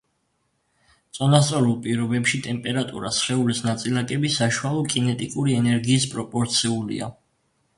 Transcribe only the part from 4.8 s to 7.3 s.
კინეტიკური ენერგიის პროპორციულია.